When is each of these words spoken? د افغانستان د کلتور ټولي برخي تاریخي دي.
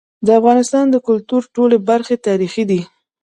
د 0.25 0.27
افغانستان 0.39 0.85
د 0.89 0.95
کلتور 1.07 1.41
ټولي 1.55 1.77
برخي 1.89 2.15
تاریخي 2.27 2.63
دي. 2.69 2.81